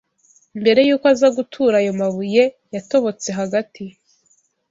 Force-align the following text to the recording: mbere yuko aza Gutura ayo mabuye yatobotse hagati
mbere 0.59 0.79
yuko 0.87 1.05
aza 1.13 1.27
Gutura 1.37 1.75
ayo 1.81 1.91
mabuye 1.99 2.43
yatobotse 2.75 3.29
hagati 3.39 3.83